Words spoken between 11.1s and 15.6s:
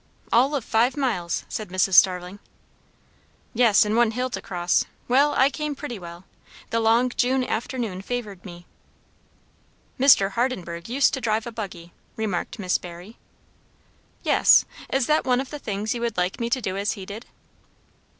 to drive a buggy," remarked Miss Barry. "Yes. Is that one of the